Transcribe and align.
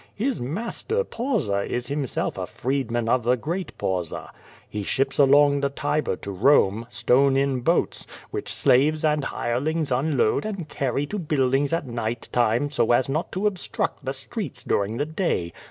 His 0.15 0.39
master 0.41 1.03
Pausa 1.03 1.61
is 1.63 1.85
himself 1.85 2.35
a 2.35 2.47
freedman 2.47 3.07
of 3.07 3.21
the 3.21 3.37
great 3.37 3.77
Pausa. 3.77 4.31
He 4.67 4.81
ships 4.81 5.19
along 5.19 5.61
the 5.61 5.69
Tiber 5.69 6.15
to 6.15 6.35
Home, 6.37 6.87
stone 6.89 7.37
in 7.37 7.59
boats, 7.59 8.07
which 8.31 8.51
slaves 8.51 9.05
and 9.05 9.25
hirelings 9.25 9.91
unload 9.91 10.43
and 10.43 10.67
carry 10.67 11.05
to 11.05 11.19
buildings 11.19 11.71
at 11.71 11.85
night 11.85 12.29
time 12.31 12.71
so 12.71 12.93
as 12.93 13.09
not 13.09 13.31
to 13.33 13.45
obstruct 13.45 14.03
the 14.03 14.13
streets 14.13 14.63
during 14.63 14.97
the 14.97 15.05
day. 15.05 15.53